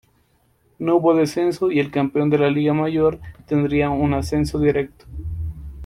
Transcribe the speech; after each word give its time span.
No 0.79 0.95
hubo 0.95 1.13
descenso 1.13 1.69
y 1.71 1.79
el 1.79 1.91
campeón 1.91 2.31
de 2.31 2.39
la 2.39 2.49
Liga 2.49 2.73
Mayor 2.73 3.19
tendría 3.45 3.91
un 3.91 4.15
ascenso 4.15 4.57
directo. 4.57 5.05